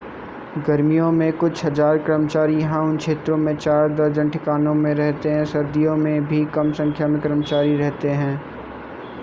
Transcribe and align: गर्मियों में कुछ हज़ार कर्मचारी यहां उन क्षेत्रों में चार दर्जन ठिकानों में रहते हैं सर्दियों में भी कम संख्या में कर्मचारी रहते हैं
गर्मियों 0.67 1.11
में 1.11 1.31
कुछ 1.33 1.63
हज़ार 1.65 1.97
कर्मचारी 1.97 2.55
यहां 2.55 2.81
उन 2.83 2.97
क्षेत्रों 2.97 3.37
में 3.37 3.55
चार 3.57 3.89
दर्जन 3.89 4.29
ठिकानों 4.29 4.73
में 4.73 4.93
रहते 4.93 5.29
हैं 5.29 5.45
सर्दियों 5.45 5.95
में 5.97 6.25
भी 6.27 6.43
कम 6.55 6.71
संख्या 6.73 7.07
में 7.07 7.21
कर्मचारी 7.21 7.77
रहते 7.77 8.09
हैं 8.09 8.35